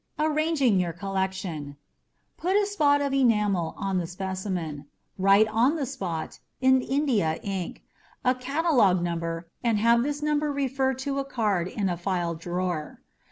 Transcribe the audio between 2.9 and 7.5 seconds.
of enamel on the specimen. Write on the spot in India